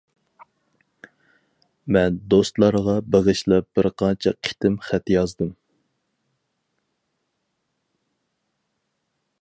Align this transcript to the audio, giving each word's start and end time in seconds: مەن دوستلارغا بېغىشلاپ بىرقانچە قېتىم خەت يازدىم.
مەن 1.97 2.15
دوستلارغا 2.33 2.95
بېغىشلاپ 3.15 3.67
بىرقانچە 3.79 4.33
قېتىم 4.49 4.79
خەت 4.89 5.13
يازدىم. 5.17 5.55